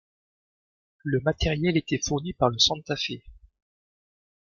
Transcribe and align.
Le 1.03 1.19
matériel 1.19 1.77
était 1.77 2.01
fourni 2.03 2.33
par 2.33 2.49
le 2.49 2.57
Santa 2.57 2.95
Fe. 2.95 3.21